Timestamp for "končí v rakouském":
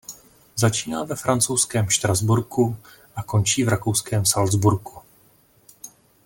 3.23-4.25